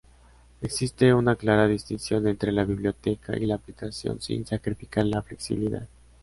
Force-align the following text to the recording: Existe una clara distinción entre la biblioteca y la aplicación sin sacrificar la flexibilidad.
Existe 0.61 1.13
una 1.13 1.35
clara 1.35 1.67
distinción 1.67 2.27
entre 2.27 2.51
la 2.51 2.63
biblioteca 2.65 3.37
y 3.37 3.45
la 3.45 3.53
aplicación 3.53 4.19
sin 4.19 4.47
sacrificar 4.47 5.05
la 5.05 5.21
flexibilidad. 5.21 5.87